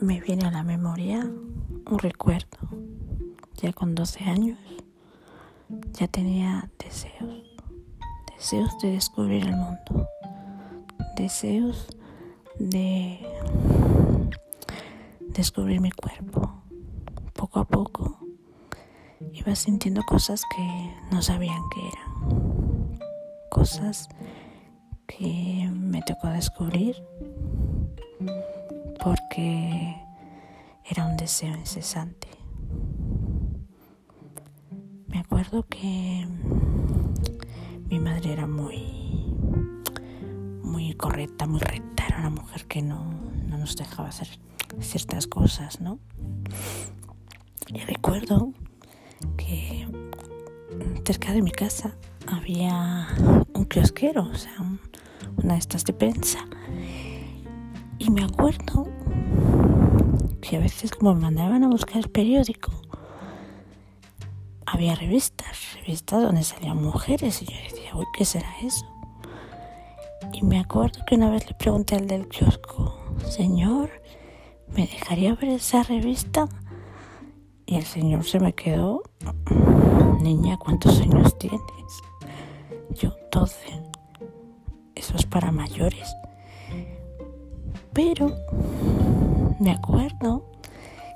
me 0.00 0.20
viene 0.20 0.46
a 0.46 0.50
la 0.50 0.62
memoria 0.62 1.20
un 1.20 1.98
recuerdo. 1.98 2.58
Ya 3.54 3.72
con 3.72 3.94
12 3.94 4.24
años 4.24 4.58
ya 5.92 6.08
tenía 6.08 6.70
deseos, 6.78 7.42
deseos 8.36 8.78
de 8.82 8.92
descubrir 8.92 9.44
el 9.44 9.56
mundo, 9.56 10.08
deseos 11.16 11.88
de 12.58 13.20
descubrir 15.20 15.80
mi 15.80 15.90
cuerpo. 15.90 16.62
Poco 17.32 17.60
a 17.60 17.64
poco 17.64 18.18
iba 19.32 19.54
sintiendo 19.54 20.02
cosas 20.02 20.42
que 20.54 20.94
no 21.10 21.22
sabían 21.22 21.62
que 21.70 21.88
eran, 21.88 22.98
cosas 23.50 24.08
que 25.06 25.70
me 25.72 26.02
tocó 26.02 26.28
descubrir 26.28 26.96
porque 29.06 29.94
era 30.84 31.06
un 31.06 31.16
deseo 31.16 31.54
incesante. 31.54 32.26
Me 35.06 35.20
acuerdo 35.20 35.64
que 35.68 36.26
mi 37.88 38.00
madre 38.00 38.32
era 38.32 38.48
muy, 38.48 39.32
muy 40.60 40.92
correcta, 40.94 41.46
muy 41.46 41.60
recta, 41.60 42.04
era 42.08 42.18
una 42.18 42.30
mujer 42.30 42.66
que 42.66 42.82
no, 42.82 43.04
no 43.46 43.58
nos 43.58 43.76
dejaba 43.76 44.08
hacer 44.08 44.26
ciertas 44.80 45.28
cosas, 45.28 45.80
¿no? 45.80 46.00
Y 47.72 47.78
recuerdo 47.78 48.54
que 49.36 49.86
cerca 51.04 51.32
de 51.32 51.42
mi 51.42 51.52
casa 51.52 51.94
había 52.26 53.06
un 53.54 53.66
kiosquero, 53.66 54.24
o 54.24 54.34
sea, 54.34 54.56
una 55.36 55.52
de 55.52 55.60
estas 55.60 55.84
de 55.84 55.92
prensa. 55.92 56.40
Y 57.98 58.10
me 58.10 58.24
acuerdo 58.24 58.95
que 60.40 60.56
a 60.56 60.60
veces 60.60 60.92
como 60.92 61.14
me 61.14 61.20
mandaban 61.22 61.64
a 61.64 61.68
buscar 61.68 61.98
el 61.98 62.08
periódico, 62.08 62.72
había 64.66 64.94
revistas, 64.94 65.74
revistas 65.74 66.22
donde 66.22 66.42
salían 66.42 66.82
mujeres 66.82 67.42
y 67.42 67.46
yo 67.46 67.56
decía, 67.70 67.96
uy, 67.96 68.06
¿qué 68.16 68.24
será 68.24 68.48
eso? 68.62 68.86
Y 70.32 70.42
me 70.42 70.58
acuerdo 70.58 71.04
que 71.06 71.14
una 71.14 71.30
vez 71.30 71.46
le 71.48 71.54
pregunté 71.54 71.94
al 71.94 72.06
del 72.06 72.28
kiosco, 72.28 72.98
señor, 73.28 73.90
¿me 74.68 74.86
dejaría 74.86 75.34
ver 75.34 75.50
esa 75.50 75.82
revista? 75.82 76.48
Y 77.64 77.76
el 77.76 77.84
señor 77.84 78.24
se 78.24 78.38
me 78.38 78.52
quedó, 78.52 79.02
niña, 80.20 80.56
¿cuántos 80.56 81.00
años 81.00 81.36
tienes? 81.38 81.60
Yo, 82.90 83.12
12. 83.32 83.58
Eso 84.94 85.16
es 85.16 85.26
para 85.26 85.52
mayores. 85.52 86.14
Pero 87.92 88.32
me 89.58 89.70
acuerdo 89.70 90.44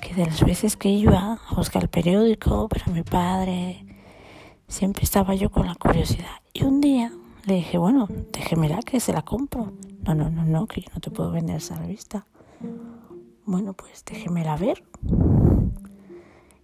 que 0.00 0.14
de 0.14 0.26
las 0.26 0.44
veces 0.44 0.76
que 0.76 0.88
iba 0.88 1.34
a 1.34 1.54
buscar 1.54 1.82
el 1.82 1.88
periódico 1.88 2.68
para 2.68 2.86
mi 2.86 3.02
padre, 3.02 3.86
siempre 4.68 5.04
estaba 5.04 5.34
yo 5.34 5.50
con 5.50 5.66
la 5.66 5.74
curiosidad. 5.74 6.42
Y 6.52 6.64
un 6.64 6.80
día 6.80 7.12
le 7.46 7.54
dije, 7.54 7.78
bueno, 7.78 8.08
déjemela 8.32 8.80
que 8.82 9.00
se 9.00 9.12
la 9.12 9.22
compro. 9.22 9.72
No, 10.06 10.14
no, 10.14 10.30
no, 10.30 10.44
no, 10.44 10.66
que 10.66 10.82
yo 10.82 10.88
no 10.94 11.00
te 11.00 11.10
puedo 11.10 11.30
vender 11.30 11.56
esa 11.56 11.76
revista. 11.76 12.26
Bueno, 13.46 13.72
pues 13.72 14.04
déjemela 14.04 14.56
ver. 14.56 14.84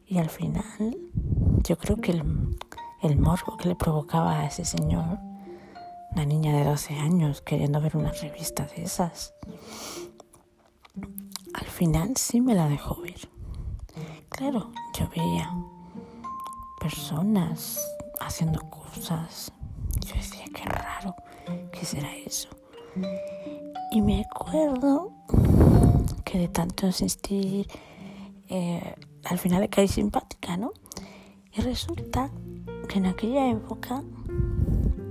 Y 0.07 0.19
al 0.19 0.29
final, 0.29 0.97
yo 1.63 1.79
creo 1.79 1.97
que 1.97 2.13
el, 2.13 2.25
el 3.03 3.17
morbo 3.19 3.57
que 3.57 3.69
le 3.69 3.77
provocaba 3.77 4.41
a 4.41 4.47
ese 4.47 4.65
señor, 4.65 5.19
una 6.13 6.25
niña 6.25 6.53
de 6.57 6.65
12 6.65 6.95
años 6.99 7.43
queriendo 7.43 7.81
ver 7.81 7.97
una 7.97 8.11
revista 8.11 8.67
de 8.67 8.83
esas, 8.83 9.35
final 11.81 12.15
sí 12.15 12.43
me 12.43 12.55
la 12.55 12.69
dejó 12.69 13.01
ver. 13.01 13.27
Claro, 14.29 14.71
yo 14.93 15.09
veía 15.17 15.51
personas 16.79 17.81
haciendo 18.21 18.61
cosas. 18.69 19.51
Yo 20.07 20.15
decía, 20.15 20.45
qué 20.55 20.65
raro, 20.65 21.15
¿qué 21.73 21.87
será 21.87 22.15
eso? 22.17 22.51
Y 23.93 24.03
me 24.03 24.21
acuerdo 24.21 25.11
que 26.23 26.41
de 26.41 26.49
tanto 26.49 26.85
insistir, 26.85 27.67
eh, 28.51 28.95
al 29.25 29.39
final 29.39 29.63
le 29.63 29.71
caí 29.71 29.89
simpática, 29.89 30.59
¿no? 30.59 30.73
Y 31.51 31.63
resulta 31.63 32.31
que 32.91 32.99
en 32.99 33.07
aquella 33.07 33.51
época 33.51 34.03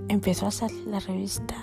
empezó 0.07 0.45
a 0.45 0.51
salir 0.51 0.85
la 0.85 0.99
revista 0.99 1.55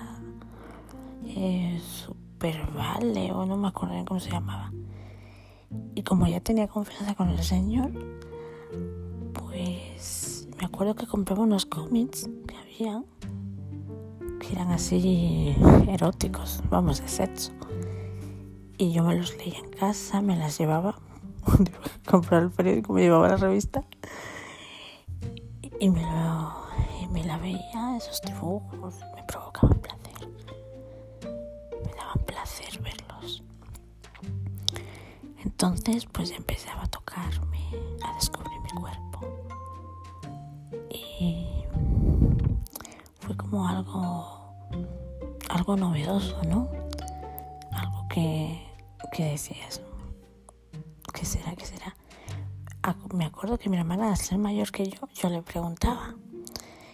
eh, 1.27 1.81
Super 1.81 2.69
Vale, 2.73 3.31
o 3.31 3.47
no 3.47 3.57
me 3.57 3.69
acuerdo 3.69 4.05
cómo 4.05 4.19
se 4.19 4.33
llamaba. 4.33 4.73
Y 5.95 6.03
como 6.03 6.27
ya 6.27 6.41
tenía 6.41 6.69
confianza 6.69 7.15
con 7.15 7.31
el 7.31 7.43
señor, 7.43 7.91
pues 9.33 10.49
me 10.59 10.67
acuerdo 10.67 10.95
que 10.95 11.07
compré 11.07 11.35
unos 11.35 11.67
cómics 11.67 12.29
que 12.47 12.57
había, 12.57 13.03
que 14.41 14.53
eran 14.53 14.71
así 14.71 15.55
eróticos, 15.89 16.63
vamos, 16.71 17.01
de 17.01 17.09
sexo. 17.09 17.53
Y 18.79 18.93
yo 18.93 19.05
me 19.05 19.17
los 19.17 19.37
leía 19.39 19.59
en 19.59 19.71
casa, 19.71 20.21
me 20.21 20.37
las 20.37 20.59
llevaba, 20.59 20.99
comprar 22.07 22.43
el 22.43 22.51
periódico, 22.51 22.93
me 22.93 23.03
llevaba 23.03 23.29
la 23.29 23.37
revista 23.37 23.85
y 25.81 25.91
me, 25.91 26.03
lo, 26.03 26.55
y 27.03 27.07
me 27.09 27.25
la 27.25 27.39
veía, 27.39 27.97
esos 27.97 28.21
dibujos, 28.23 28.97
me 29.15 29.23
provocaban 29.25 29.79
placer. 29.79 30.29
Me 31.85 31.93
daban 31.95 32.25
placer 32.27 32.81
verlos. 32.83 33.43
Entonces, 35.59 36.05
pues 36.05 36.33
empezaba 36.33 36.83
a 36.83 36.87
tocarme, 36.87 37.59
a 38.03 38.13
descubrir 38.13 38.61
mi 38.61 38.69
cuerpo. 38.79 39.21
Y 40.91 41.47
fue 43.21 43.35
como 43.39 43.67
algo, 43.67 44.55
algo 45.49 45.77
novedoso, 45.79 46.43
¿no? 46.43 46.69
Algo 47.73 48.07
que, 48.11 48.71
que 49.13 49.25
decías, 49.25 49.81
¿qué 51.15 51.25
será? 51.25 51.57
¿Qué 51.57 51.65
será? 51.65 51.97
Me 53.15 53.25
acuerdo 53.25 53.57
que 53.57 53.71
mi 53.71 53.79
hermana, 53.79 54.11
al 54.11 54.19
ser 54.19 54.37
mayor 54.37 54.71
que 54.71 54.85
yo, 54.91 55.09
yo 55.15 55.31
le 55.31 55.41
preguntaba. 55.41 56.17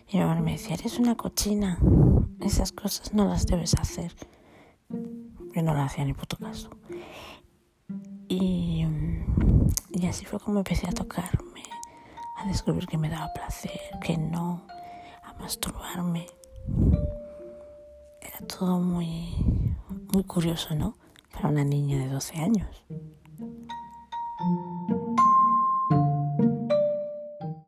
Y 0.06 0.18
mi 0.18 0.22
hermana 0.22 0.40
me 0.40 0.52
decía, 0.52 0.74
eres 0.74 1.00
una 1.00 1.16
cochina, 1.16 1.80
esas 2.38 2.70
cosas 2.70 3.12
no 3.12 3.24
las 3.24 3.44
debes 3.44 3.74
hacer. 3.74 4.14
Yo 4.88 5.62
no 5.64 5.74
la 5.74 5.86
hacía 5.86 6.04
ni 6.04 6.14
puto 6.14 6.36
caso. 6.36 6.70
Y, 8.32 8.86
y 9.90 10.06
así 10.06 10.24
fue 10.24 10.40
como 10.40 10.60
empecé 10.60 10.88
a 10.88 10.92
tocarme, 10.92 11.64
a 12.38 12.46
descubrir 12.46 12.86
que 12.86 12.96
me 12.96 13.10
daba 13.10 13.30
placer, 13.34 13.78
que 14.02 14.16
no, 14.16 14.66
a 15.22 15.34
masturbarme. 15.34 16.26
Era 18.22 18.38
todo 18.46 18.78
muy, 18.78 19.34
muy 20.14 20.24
curioso, 20.24 20.74
¿no? 20.74 20.96
Para 21.30 21.50
una 21.50 21.62
niña 21.62 21.98
de 21.98 22.08
12 22.08 22.38
años. 22.38 22.84